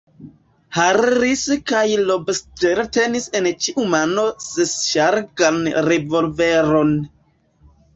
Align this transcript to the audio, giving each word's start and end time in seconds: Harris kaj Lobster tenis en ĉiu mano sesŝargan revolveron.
Harris 0.77 1.43
kaj 1.73 1.83
Lobster 2.07 2.83
tenis 2.99 3.29
en 3.43 3.51
ĉiu 3.67 3.87
mano 3.95 4.27
sesŝargan 4.49 5.65
revolveron. 5.93 6.97